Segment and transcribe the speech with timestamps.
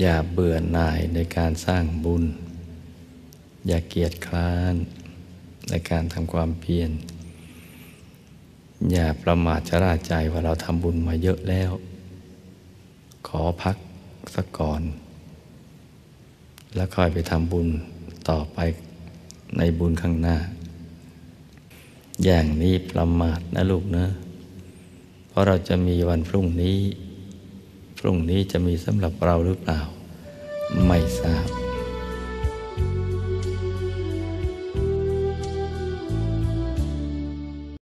[0.00, 2.24] อย่าเบื่อหน่ายในการสร้างบุญ
[3.66, 4.74] อย่าเกียจคร้าน
[5.68, 6.90] ในการทำความเพียร
[8.90, 11.70] อย่าประมาทชราใจว่าเราทำบุญมาเยอะแล้ว
[13.28, 13.76] ขอพัก
[14.34, 14.82] สักก่อน
[16.74, 17.68] แล้วค่อยไปทำบุญ
[18.28, 18.58] ต่อไป
[19.58, 20.36] ในบุญข้างหน้า
[22.24, 24.06] อย่างนี้ประมาทนะลูกนะ
[25.28, 26.78] เพราะเราจะมีวันพรุ่งนี้
[27.98, 29.80] พรุ่งนี้จะมีสำหรับเราหรือเปล่า
[30.86, 31.37] ไม่ทราบ